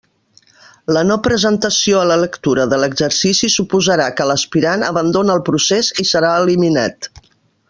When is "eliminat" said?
6.45-7.13